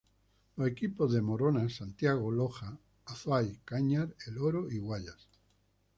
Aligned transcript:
Los 0.55 0.67
equipos 0.67 1.13
de 1.13 1.21
Morona 1.21 1.69
Santiago, 1.69 2.31
Loja, 2.31 2.75
Azuay, 3.05 3.59
Cañar, 3.63 4.15
El 4.25 4.39
Oro 4.39 4.67
y 4.71 4.79
Guayas. 4.79 5.27